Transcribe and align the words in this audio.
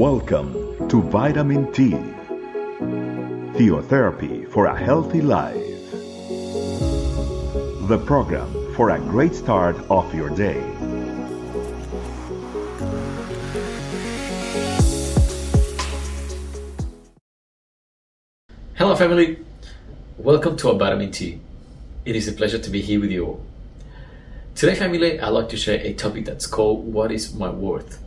Welcome 0.00 0.88
to 0.88 1.02
Vitamin 1.02 1.70
T, 1.72 1.90
Theotherapy 3.58 4.48
for 4.48 4.66
a 4.66 4.78
Healthy 4.78 5.20
Life. 5.20 5.90
The 7.88 8.02
program 8.06 8.74
for 8.74 8.90
a 8.90 8.98
great 8.98 9.34
start 9.34 9.76
of 9.90 10.14
your 10.14 10.30
day. 10.30 10.79
Hello, 18.80 18.96
family. 18.96 19.36
Welcome 20.16 20.56
to 20.56 20.72
Vitamin 20.72 21.10
T. 21.10 21.38
It 22.06 22.16
is 22.16 22.28
a 22.28 22.32
pleasure 22.32 22.58
to 22.58 22.70
be 22.70 22.80
here 22.80 22.98
with 22.98 23.10
you 23.10 23.26
all. 23.26 23.46
Today, 24.54 24.74
family, 24.74 25.20
I'd 25.20 25.28
like 25.28 25.50
to 25.50 25.58
share 25.58 25.78
a 25.80 25.92
topic 25.92 26.24
that's 26.24 26.46
called 26.46 26.90
What 26.90 27.12
is 27.12 27.34
My 27.34 27.50
Worth? 27.50 28.02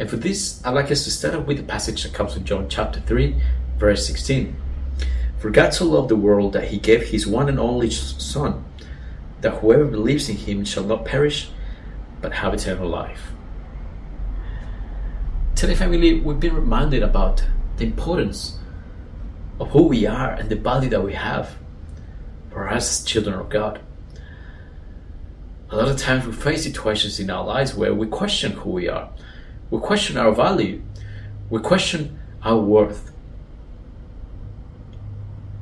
And 0.00 0.10
for 0.10 0.16
this, 0.16 0.60
I'd 0.66 0.74
like 0.74 0.90
us 0.90 1.04
to 1.04 1.12
start 1.12 1.36
off 1.36 1.46
with 1.46 1.60
a 1.60 1.62
passage 1.62 2.02
that 2.02 2.14
comes 2.14 2.34
from 2.34 2.42
John 2.42 2.68
chapter 2.68 2.98
3, 2.98 3.40
verse 3.78 4.08
16. 4.08 4.56
For 5.38 5.50
God 5.50 5.72
so 5.72 5.84
loved 5.84 6.08
the 6.08 6.16
world 6.16 6.52
that 6.54 6.66
he 6.66 6.78
gave 6.78 7.10
his 7.10 7.24
one 7.24 7.48
and 7.48 7.60
only 7.60 7.88
Son, 7.88 8.64
that 9.42 9.60
whoever 9.60 9.84
believes 9.84 10.28
in 10.28 10.36
him 10.36 10.64
shall 10.64 10.82
not 10.82 11.04
perish, 11.04 11.48
but 12.20 12.32
have 12.32 12.54
eternal 12.54 12.88
life. 12.88 13.30
Today, 15.54 15.76
family, 15.76 16.18
we've 16.18 16.40
been 16.40 16.56
reminded 16.56 17.04
about 17.04 17.44
the 17.76 17.84
importance 17.84 18.57
of 19.58 19.70
who 19.70 19.82
we 19.82 20.06
are 20.06 20.32
and 20.32 20.48
the 20.48 20.56
value 20.56 20.90
that 20.90 21.02
we 21.02 21.14
have 21.14 21.56
for 22.50 22.68
us 22.68 23.00
as 23.00 23.06
children 23.06 23.38
of 23.38 23.48
God. 23.48 23.80
A 25.70 25.76
lot 25.76 25.88
of 25.88 25.96
times 25.96 26.26
we 26.26 26.32
face 26.32 26.62
situations 26.62 27.20
in 27.20 27.28
our 27.30 27.44
lives 27.44 27.74
where 27.74 27.94
we 27.94 28.06
question 28.06 28.52
who 28.52 28.70
we 28.70 28.88
are 28.88 29.10
we 29.70 29.78
question 29.80 30.16
our 30.16 30.32
value. 30.32 30.82
We 31.50 31.60
question 31.60 32.18
our 32.42 32.58
worth. 32.58 33.12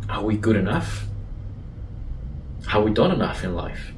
Are 0.09 0.23
we 0.23 0.37
good 0.37 0.57
enough? 0.57 1.07
Have 2.69 2.85
we 2.85 2.93
done 2.93 3.11
enough 3.11 3.43
in 3.43 3.55
life? 3.55 3.93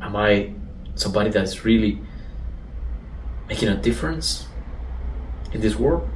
Am 0.00 0.16
I 0.16 0.52
somebody 0.94 1.30
that's 1.30 1.64
really 1.64 2.00
making 3.48 3.68
a 3.68 3.76
difference 3.76 4.46
in 5.52 5.60
this 5.60 5.76
world? 5.76 6.08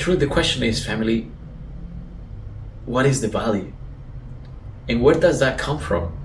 Truly, 0.00 0.18
the 0.18 0.26
question 0.26 0.62
is, 0.62 0.82
family, 0.82 1.30
what 2.86 3.04
is 3.04 3.20
the 3.20 3.28
value? 3.28 3.70
And 4.88 5.02
where 5.02 5.14
does 5.14 5.40
that 5.40 5.58
come 5.58 5.78
from? 5.78 6.16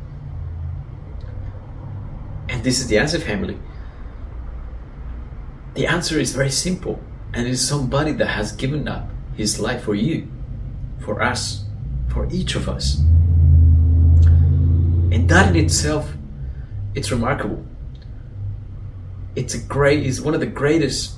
And 2.47 2.63
this 2.63 2.79
is 2.79 2.87
the 2.87 2.97
answer, 2.97 3.19
family. 3.19 3.59
The 5.73 5.87
answer 5.87 6.17
is 6.17 6.33
very 6.33 6.51
simple, 6.51 7.01
and 7.33 7.45
it 7.45 7.49
is 7.49 7.67
somebody 7.67 8.13
that 8.13 8.27
has 8.27 8.53
given 8.53 8.87
up 8.87 9.09
his 9.35 9.59
life 9.59 9.83
for 9.83 9.93
you, 9.93 10.31
for 11.01 11.21
us, 11.21 11.65
for 12.07 12.29
each 12.31 12.55
of 12.55 12.69
us. 12.69 12.99
And 15.11 15.27
that 15.27 15.53
in 15.53 15.57
itself, 15.57 16.13
it's 16.93 17.11
remarkable. 17.11 17.65
It's 19.35 19.53
a 19.53 19.59
great, 19.59 20.05
it's 20.05 20.21
one 20.21 20.33
of 20.33 20.39
the 20.39 20.45
greatest 20.45 21.14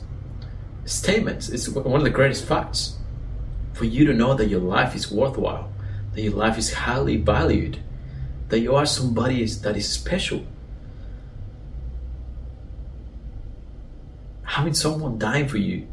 statements. 0.88 1.50
It's 1.50 1.70
one 1.70 1.96
of 1.96 2.04
the 2.04 2.10
greatest 2.10 2.46
facts 2.46 2.98
for 3.74 3.86
you 3.86 4.06
to 4.06 4.14
know 4.14 4.34
that 4.34 4.48
your 4.48 4.62
life 4.62 4.96
is 4.96 5.12
worthwhile, 5.12 5.72
that 6.14 6.22
your 6.22 6.34
life 6.34 6.58
is 6.58 6.74
highly 6.74 7.18
valued, 7.18 7.80
that 8.50 8.60
you 8.60 8.76
are 8.76 8.86
somebody 8.86 9.46
that 9.46 9.78
is 9.78 9.88
special 9.88 10.46
having 14.58 14.74
someone 14.74 15.20
dying 15.20 15.48
for 15.48 15.60
you 15.60 15.88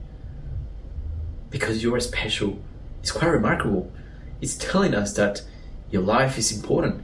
because 1.51 1.83
you 1.83 1.95
are 1.95 2.01
special 2.01 2.59
is 3.03 3.13
quite 3.13 3.29
remarkable. 3.29 3.93
It's 4.41 4.57
telling 4.57 4.95
us 4.95 5.13
that 5.15 5.43
your 5.91 6.01
life 6.01 6.39
is 6.39 6.51
important, 6.51 7.03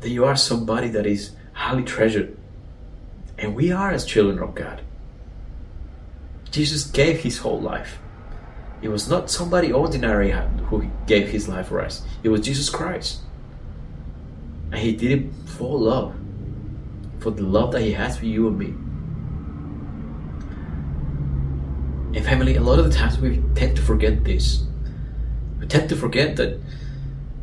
that 0.00 0.10
you 0.10 0.26
are 0.26 0.36
somebody 0.36 0.88
that 0.88 1.06
is 1.06 1.30
highly 1.54 1.82
treasured. 1.82 2.36
And 3.38 3.54
we 3.54 3.72
are 3.72 3.90
as 3.90 4.04
children 4.04 4.38
of 4.38 4.54
God. 4.54 4.82
Jesus 6.50 6.84
gave 6.84 7.20
his 7.20 7.38
whole 7.38 7.60
life. 7.60 7.98
It 8.82 8.88
was 8.88 9.08
not 9.08 9.30
somebody 9.30 9.72
ordinary 9.72 10.30
who 10.66 10.90
gave 11.06 11.28
his 11.28 11.48
life 11.48 11.68
for 11.68 11.80
us, 11.80 12.02
it 12.22 12.28
was 12.28 12.40
Jesus 12.40 12.70
Christ. 12.70 13.20
And 14.72 14.78
he 14.78 14.94
did 14.94 15.10
it 15.10 15.26
for 15.46 15.78
love, 15.78 16.14
for 17.18 17.30
the 17.30 17.42
love 17.42 17.72
that 17.72 17.82
he 17.82 17.92
has 17.92 18.16
for 18.16 18.26
you 18.26 18.46
and 18.48 18.58
me. 18.58 18.74
And 22.16 22.24
family, 22.24 22.56
a 22.56 22.60
lot 22.60 22.78
of 22.78 22.84
the 22.84 22.92
times 22.92 23.18
we 23.18 23.42
tend 23.54 23.76
to 23.76 23.82
forget 23.82 24.24
this. 24.24 24.64
We 25.60 25.66
tend 25.66 25.88
to 25.90 25.96
forget 25.96 26.36
that 26.36 26.60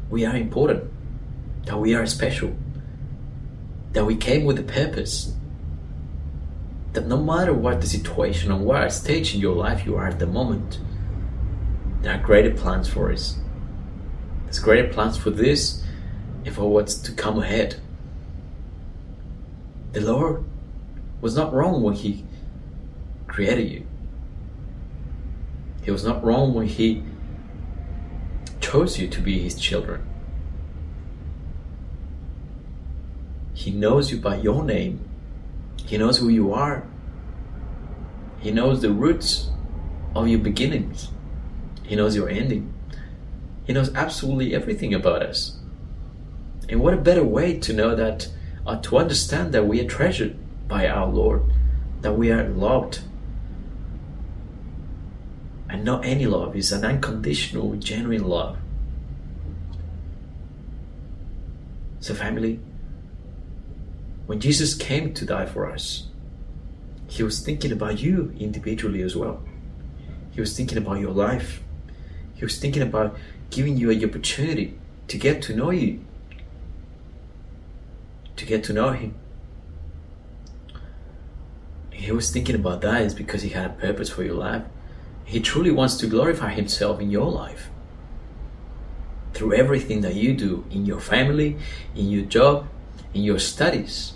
we 0.09 0.25
are 0.25 0.35
important, 0.35 0.83
that 1.65 1.77
we 1.77 1.95
are 1.95 2.05
special, 2.05 2.55
that 3.91 4.05
we 4.05 4.15
came 4.15 4.45
with 4.45 4.59
a 4.59 4.63
purpose, 4.63 5.33
that 6.97 7.05
no 7.05 7.21
matter 7.21 7.53
what 7.53 7.79
the 7.79 7.85
situation 7.85 8.51
or 8.51 8.57
what 8.57 8.91
stage 8.91 9.35
in 9.35 9.39
your 9.39 9.55
life 9.55 9.85
you 9.85 9.95
are 9.95 10.07
at 10.07 10.17
the 10.17 10.25
moment, 10.25 10.79
there 12.01 12.15
are 12.15 12.23
greater 12.23 12.49
plans 12.49 12.89
for 12.89 13.11
us. 13.11 13.37
There's 14.45 14.57
greater 14.57 14.87
plans 14.87 15.15
for 15.15 15.29
this 15.29 15.83
and 16.43 16.55
for 16.55 16.71
what's 16.71 16.95
to 16.95 17.11
come 17.11 17.37
ahead. 17.37 17.79
The 19.91 20.01
Lord 20.01 20.43
was 21.21 21.35
not 21.35 21.53
wrong 21.53 21.83
when 21.83 21.93
He 21.93 22.25
created 23.27 23.69
you. 23.69 23.85
He 25.83 25.91
was 25.91 26.03
not 26.03 26.23
wrong 26.23 26.55
when 26.55 26.65
he 26.65 27.03
chose 28.59 28.97
you 28.97 29.07
to 29.07 29.21
be 29.21 29.37
his 29.39 29.53
children. 29.59 30.01
He 33.53 33.69
knows 33.69 34.11
you 34.11 34.17
by 34.17 34.37
your 34.37 34.63
name. 34.63 35.06
He 35.87 35.97
knows 35.97 36.19
who 36.19 36.29
you 36.29 36.53
are. 36.53 36.85
He 38.39 38.51
knows 38.51 38.81
the 38.81 38.91
roots 38.91 39.49
of 40.15 40.27
your 40.27 40.39
beginnings. 40.39 41.09
He 41.83 41.95
knows 41.95 42.15
your 42.15 42.29
ending. 42.29 42.71
He 43.65 43.73
knows 43.73 43.93
absolutely 43.95 44.53
everything 44.53 44.93
about 44.93 45.23
us. 45.23 45.57
And 46.69 46.81
what 46.81 46.93
a 46.93 46.97
better 46.97 47.23
way 47.23 47.57
to 47.59 47.73
know 47.73 47.95
that, 47.95 48.29
uh, 48.65 48.79
to 48.81 48.97
understand 48.97 49.53
that 49.53 49.65
we 49.65 49.81
are 49.81 49.87
treasured 49.87 50.37
by 50.67 50.87
our 50.87 51.07
Lord, 51.07 51.43
that 52.01 52.13
we 52.13 52.31
are 52.31 52.47
loved 52.47 52.99
and 55.69 55.83
not 55.83 56.05
any 56.05 56.25
love, 56.25 56.55
it's 56.55 56.71
an 56.71 56.85
unconditional, 56.85 57.75
genuine 57.75 58.23
love. 58.23 58.57
So, 61.99 62.13
family, 62.13 62.59
when 64.27 64.39
Jesus 64.39 64.75
came 64.75 65.13
to 65.13 65.25
die 65.25 65.45
for 65.45 65.71
us, 65.71 66.07
he 67.07 67.23
was 67.23 67.39
thinking 67.39 67.71
about 67.71 67.99
you 67.99 68.35
individually 68.37 69.01
as 69.01 69.15
well. 69.15 69.41
He 70.31 70.41
was 70.41 70.55
thinking 70.55 70.77
about 70.77 70.99
your 70.99 71.13
life. 71.13 71.63
He 72.35 72.43
was 72.43 72.59
thinking 72.59 72.83
about 72.83 73.17
giving 73.49 73.77
you 73.77 73.89
an 73.89 74.03
opportunity 74.03 74.77
to 75.07 75.17
get 75.17 75.41
to 75.43 75.55
know 75.55 75.71
you, 75.71 76.05
to 78.35 78.45
get 78.45 78.63
to 78.65 78.73
know 78.73 78.91
Him. 78.91 79.15
He 81.91 82.11
was 82.11 82.29
thinking 82.29 82.55
about 82.55 82.81
that 82.81 83.01
is 83.01 83.13
because 83.15 83.41
He 83.41 83.49
had 83.49 83.65
a 83.65 83.73
purpose 83.73 84.09
for 84.09 84.23
your 84.23 84.35
life. 84.35 84.63
He 85.23 85.39
truly 85.39 85.71
wants 85.71 85.95
to 85.97 86.07
glorify 86.07 86.51
Himself 86.53 86.99
in 86.99 87.09
your 87.09 87.31
life 87.31 87.69
through 89.33 89.53
everything 89.53 90.01
that 90.01 90.15
you 90.15 90.33
do 90.33 90.65
in 90.69 90.85
your 90.85 90.99
family, 90.99 91.57
in 91.95 92.09
your 92.09 92.25
job, 92.25 92.67
in 93.13 93.23
your 93.23 93.39
studies, 93.39 94.13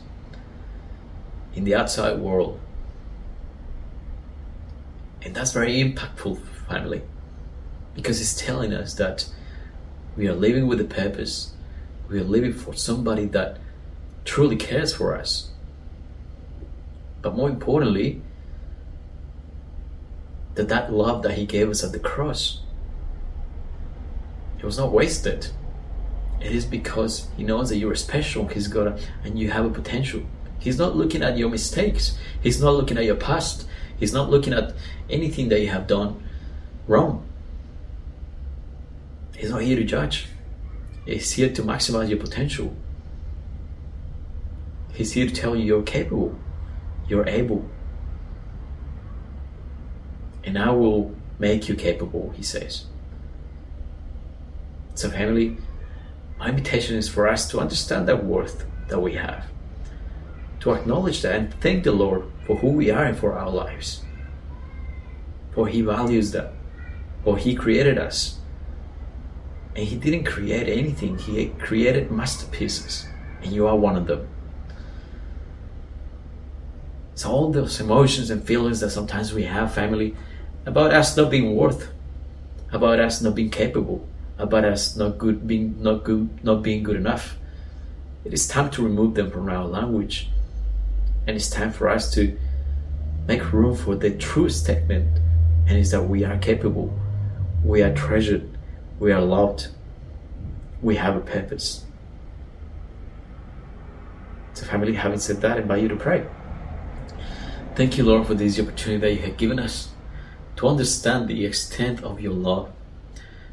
in 1.53 1.63
the 1.63 1.75
outside 1.75 2.19
world. 2.19 2.59
And 5.21 5.35
that's 5.35 5.53
very 5.53 5.73
impactful, 5.83 6.39
for 6.41 6.65
family, 6.67 7.01
because 7.95 8.19
it's 8.21 8.33
telling 8.33 8.73
us 8.73 8.93
that 8.95 9.27
we 10.15 10.27
are 10.27 10.33
living 10.33 10.67
with 10.67 10.81
a 10.81 10.85
purpose. 10.85 11.53
We 12.09 12.19
are 12.19 12.23
living 12.23 12.53
for 12.53 12.73
somebody 12.73 13.25
that 13.25 13.57
truly 14.25 14.55
cares 14.55 14.93
for 14.93 15.15
us. 15.15 15.51
But 17.21 17.35
more 17.35 17.49
importantly, 17.49 18.21
that 20.55 20.69
that 20.69 20.91
love 20.91 21.23
that 21.23 21.37
he 21.37 21.45
gave 21.45 21.69
us 21.69 21.83
at 21.83 21.91
the 21.91 21.99
cross 21.99 22.61
it 24.57 24.65
was 24.65 24.77
not 24.77 24.91
wasted 24.91 25.47
it 26.39 26.51
is 26.51 26.65
because 26.65 27.27
he 27.37 27.43
knows 27.43 27.69
that 27.69 27.77
you're 27.77 27.95
special 27.95 28.47
he's 28.47 28.67
got 28.67 28.87
a, 28.87 28.99
and 29.23 29.39
you 29.39 29.49
have 29.49 29.65
a 29.65 29.69
potential 29.69 30.21
he's 30.61 30.77
not 30.77 30.95
looking 30.95 31.21
at 31.21 31.37
your 31.37 31.49
mistakes 31.49 32.17
he's 32.41 32.61
not 32.61 32.73
looking 32.73 32.97
at 32.97 33.03
your 33.03 33.15
past 33.15 33.67
He's 34.01 34.13
not 34.13 34.31
looking 34.31 34.51
at 34.51 34.73
anything 35.11 35.49
that 35.49 35.61
you 35.61 35.67
have 35.67 35.85
done 35.85 36.23
wrong. 36.87 37.23
He's 39.37 39.51
not 39.51 39.61
here 39.61 39.75
to 39.75 39.83
judge. 39.83 40.25
He's 41.05 41.31
here 41.33 41.53
to 41.53 41.61
maximize 41.61 42.09
your 42.09 42.17
potential. 42.17 42.75
He's 44.91 45.11
here 45.11 45.27
to 45.27 45.33
tell 45.33 45.55
you 45.55 45.63
you're 45.63 45.83
capable, 45.83 46.35
you're 47.07 47.27
able. 47.29 47.69
And 50.43 50.57
I 50.57 50.71
will 50.71 51.15
make 51.37 51.69
you 51.69 51.75
capable, 51.75 52.31
he 52.35 52.41
says. 52.41 52.85
So, 54.95 55.11
family, 55.11 55.57
my 56.39 56.49
invitation 56.49 56.97
is 56.97 57.07
for 57.07 57.27
us 57.27 57.47
to 57.49 57.59
understand 57.59 58.07
that 58.07 58.25
worth 58.25 58.65
that 58.87 58.99
we 58.99 59.13
have, 59.13 59.45
to 60.61 60.73
acknowledge 60.73 61.21
that 61.21 61.35
and 61.35 61.53
thank 61.55 61.83
the 61.83 61.91
Lord 61.91 62.23
for 62.45 62.55
who 62.57 62.69
we 62.69 62.89
are 62.89 63.03
and 63.03 63.17
for 63.17 63.33
our 63.33 63.49
lives. 63.49 64.03
For 65.53 65.67
He 65.67 65.81
values 65.81 66.31
that, 66.31 66.53
for 67.23 67.37
He 67.37 67.55
created 67.55 67.97
us. 67.97 68.39
And 69.75 69.85
He 69.85 69.97
didn't 69.97 70.25
create 70.25 70.69
anything, 70.69 71.17
He 71.17 71.47
created 71.59 72.11
masterpieces, 72.11 73.07
and 73.41 73.51
you 73.51 73.67
are 73.67 73.75
one 73.75 73.97
of 73.97 74.07
them. 74.07 74.27
So, 77.15 77.29
all 77.29 77.51
those 77.51 77.79
emotions 77.79 78.29
and 78.29 78.43
feelings 78.43 78.79
that 78.79 78.91
sometimes 78.91 79.33
we 79.33 79.43
have, 79.43 79.73
family, 79.73 80.15
about 80.65 80.93
us 80.93 81.17
not 81.17 81.29
being 81.29 81.55
worth, 81.55 81.91
about 82.71 82.99
us 82.99 83.21
not 83.21 83.35
being 83.35 83.49
capable, 83.49 84.07
about 84.37 84.65
us 84.65 84.95
not 84.95 85.17
good 85.17 85.47
being 85.47 85.81
not 85.81 86.03
good 86.03 86.43
not 86.43 86.63
being 86.63 86.83
good 86.83 86.95
enough. 86.95 87.37
It 88.23 88.33
is 88.33 88.47
time 88.47 88.69
to 88.71 88.83
remove 88.83 89.15
them 89.15 89.31
from 89.31 89.49
our 89.49 89.65
language. 89.65 90.29
And 91.27 91.35
it's 91.35 91.49
time 91.49 91.71
for 91.71 91.89
us 91.89 92.11
to 92.13 92.37
make 93.27 93.53
room 93.53 93.75
for 93.75 93.95
the 93.95 94.11
true 94.11 94.49
statement 94.49 95.19
and 95.67 95.77
it's 95.77 95.91
that 95.91 96.03
we 96.03 96.23
are 96.23 96.37
capable, 96.37 96.93
we 97.63 97.81
are 97.81 97.93
treasured, 97.93 98.49
we 98.99 99.11
are 99.11 99.21
loved, 99.21 99.69
we 100.81 100.95
have 100.95 101.15
a 101.15 101.21
purpose. 101.21 101.85
So 104.53 104.65
family, 104.65 104.93
having 104.93 105.19
said 105.19 105.41
that, 105.41 105.57
I 105.57 105.61
invite 105.61 105.83
you 105.83 105.87
to 105.89 105.95
pray. 105.95 106.27
Thank 107.75 107.97
you, 107.97 108.03
Lord, 108.03 108.27
for 108.27 108.33
this 108.33 108.59
opportunity 108.59 108.99
that 108.99 109.13
you 109.13 109.27
have 109.27 109.37
given 109.37 109.59
us 109.59 109.89
to 110.57 110.67
understand 110.67 111.27
the 111.27 111.45
extent 111.45 112.03
of 112.03 112.19
your 112.19 112.33
love, 112.33 112.69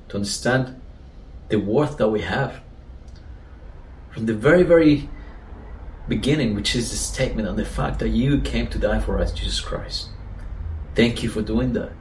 to 0.08 0.16
understand 0.16 0.80
the 1.48 1.60
worth 1.60 1.98
that 1.98 2.08
we 2.08 2.22
have. 2.22 2.60
From 4.10 4.26
the 4.26 4.34
very, 4.34 4.64
very 4.64 5.08
beginning, 6.08 6.54
which 6.54 6.74
is 6.74 6.90
the 6.90 6.96
statement 6.96 7.48
on 7.48 7.56
the 7.56 7.64
fact 7.64 7.98
that 7.98 8.08
you 8.08 8.40
came 8.40 8.66
to 8.68 8.78
die 8.78 9.00
for 9.00 9.18
us, 9.20 9.32
Jesus 9.32 9.60
Christ. 9.60 10.08
Thank 10.94 11.22
you 11.22 11.28
for 11.28 11.42
doing 11.42 11.74
that. 11.74 11.92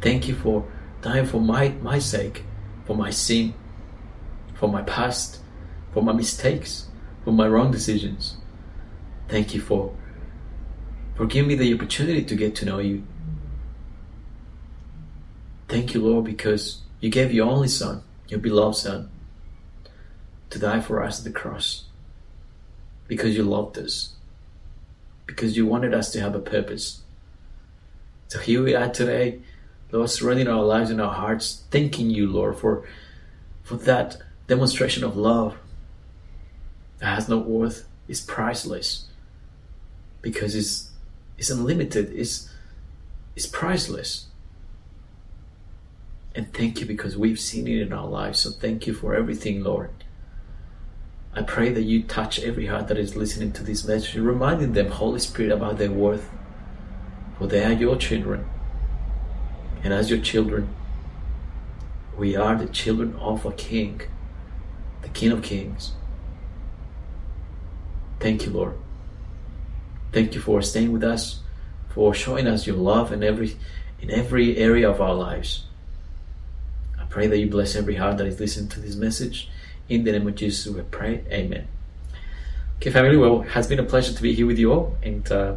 Thank 0.00 0.28
you 0.28 0.34
for 0.34 0.66
dying 1.00 1.26
for 1.26 1.40
my, 1.40 1.68
my 1.80 1.98
sake, 1.98 2.44
for 2.84 2.96
my 2.96 3.10
sin, 3.10 3.54
for 4.54 4.68
my 4.68 4.82
past, 4.82 5.40
for 5.92 6.02
my 6.02 6.12
mistakes, 6.12 6.88
for 7.24 7.32
my 7.32 7.48
wrong 7.48 7.70
decisions. 7.70 8.36
Thank 9.28 9.54
you 9.54 9.60
for, 9.60 9.94
for 11.14 11.26
giving 11.26 11.48
me 11.48 11.54
the 11.54 11.72
opportunity 11.74 12.24
to 12.24 12.36
get 12.36 12.54
to 12.56 12.66
know 12.66 12.78
you. 12.78 13.04
Thank 15.68 15.94
you, 15.94 16.02
Lord, 16.02 16.24
because 16.24 16.82
you 17.00 17.08
gave 17.08 17.32
your 17.32 17.48
only 17.48 17.68
Son, 17.68 18.02
your 18.28 18.40
beloved 18.40 18.76
Son, 18.76 19.10
to 20.50 20.58
die 20.58 20.80
for 20.80 21.02
us 21.02 21.18
at 21.18 21.24
the 21.24 21.30
cross. 21.30 21.84
Because 23.12 23.36
you 23.36 23.42
loved 23.42 23.76
us. 23.76 24.14
Because 25.26 25.54
you 25.54 25.66
wanted 25.66 25.92
us 25.92 26.10
to 26.12 26.20
have 26.22 26.34
a 26.34 26.38
purpose. 26.38 27.02
So 28.28 28.38
here 28.38 28.64
we 28.64 28.74
are 28.74 28.88
today, 28.88 29.40
Lord, 29.90 30.08
surrendering 30.08 30.48
our 30.48 30.62
lives 30.62 30.88
and 30.88 30.98
our 30.98 31.12
hearts, 31.12 31.64
thanking 31.70 32.08
you, 32.08 32.26
Lord, 32.26 32.56
for, 32.56 32.88
for 33.64 33.76
that 33.76 34.16
demonstration 34.46 35.04
of 35.04 35.14
love 35.14 35.58
that 37.00 37.14
has 37.14 37.28
no 37.28 37.36
worth, 37.36 37.86
is 38.08 38.22
priceless. 38.22 39.08
Because 40.22 40.54
it's, 40.54 40.92
it's 41.36 41.50
unlimited, 41.50 42.14
it's, 42.14 42.48
it's 43.36 43.46
priceless. 43.46 44.28
And 46.34 46.50
thank 46.54 46.80
you 46.80 46.86
because 46.86 47.14
we've 47.14 47.38
seen 47.38 47.68
it 47.68 47.82
in 47.82 47.92
our 47.92 48.08
lives. 48.08 48.38
So 48.38 48.52
thank 48.52 48.86
you 48.86 48.94
for 48.94 49.14
everything, 49.14 49.62
Lord. 49.62 49.90
I 51.34 51.42
pray 51.42 51.70
that 51.70 51.82
you 51.82 52.02
touch 52.02 52.38
every 52.40 52.66
heart 52.66 52.88
that 52.88 52.98
is 52.98 53.16
listening 53.16 53.52
to 53.52 53.62
this 53.62 53.86
message, 53.86 54.16
reminding 54.16 54.72
them, 54.72 54.90
Holy 54.90 55.18
Spirit, 55.18 55.52
about 55.52 55.78
their 55.78 55.90
worth. 55.90 56.28
For 57.38 57.46
they 57.46 57.64
are 57.64 57.72
your 57.72 57.96
children. 57.96 58.46
And 59.82 59.92
as 59.92 60.10
your 60.10 60.20
children, 60.20 60.68
we 62.16 62.36
are 62.36 62.56
the 62.56 62.68
children 62.68 63.16
of 63.16 63.46
a 63.46 63.52
king, 63.52 64.02
the 65.00 65.08
King 65.08 65.32
of 65.32 65.42
Kings. 65.42 65.92
Thank 68.20 68.44
you, 68.44 68.52
Lord. 68.52 68.74
Thank 70.12 70.34
you 70.34 70.40
for 70.40 70.60
staying 70.62 70.92
with 70.92 71.02
us, 71.02 71.40
for 71.88 72.14
showing 72.14 72.46
us 72.46 72.66
your 72.66 72.76
love 72.76 73.12
in 73.12 73.22
every 73.22 73.56
in 74.00 74.10
every 74.10 74.56
area 74.56 74.90
of 74.90 75.00
our 75.00 75.14
lives 75.14 75.64
I 77.02 77.04
pray 77.06 77.26
that 77.26 77.38
you 77.38 77.48
bless 77.48 77.74
every 77.74 77.96
heart 77.96 78.18
that 78.18 78.26
is 78.26 78.38
listening 78.38 78.68
to 78.70 78.80
this 78.80 78.94
message. 78.94 79.50
In 79.88 80.04
the 80.04 80.12
name 80.12 80.26
of 80.26 80.34
Jesus, 80.34 80.72
we 80.72 80.82
pray. 80.82 81.24
Amen. 81.30 81.66
Okay, 82.76 82.90
family, 82.90 83.16
well, 83.16 83.42
it 83.42 83.50
has 83.50 83.66
been 83.68 83.78
a 83.78 83.84
pleasure 83.84 84.12
to 84.12 84.22
be 84.22 84.34
here 84.34 84.46
with 84.46 84.58
you 84.58 84.72
all, 84.72 84.96
and 85.02 85.30
uh, 85.30 85.54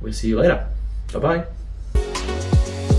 we'll 0.00 0.12
see 0.12 0.28
you 0.28 0.40
later. 0.40 0.66
Bye 1.12 1.18
bye. 1.18 1.46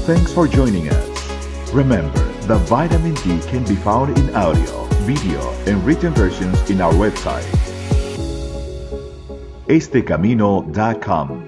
Thanks 0.07 0.31
for 0.31 0.47
joining 0.47 0.87
us. 0.89 1.73
Remember, 1.73 2.17
the 2.47 2.55
vitamin 2.59 3.15
T 3.15 3.39
can 3.49 3.65
be 3.65 3.75
found 3.75 4.17
in 4.17 4.33
audio, 4.33 4.85
video, 5.03 5.41
and 5.65 5.83
written 5.83 6.13
versions 6.13 6.69
in 6.69 6.79
our 6.79 6.93
website, 6.93 7.43
estecamino.com. 9.67 11.43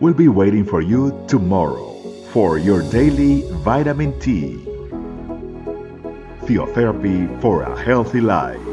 We'll 0.00 0.14
be 0.14 0.26
waiting 0.26 0.64
for 0.64 0.80
you 0.80 1.24
tomorrow 1.28 1.92
for 2.32 2.58
your 2.58 2.82
daily 2.90 3.42
vitamin 3.62 4.18
T. 4.18 4.71
Theotherapy 6.46 7.40
for 7.40 7.62
a 7.62 7.80
healthy 7.84 8.20
life. 8.20 8.71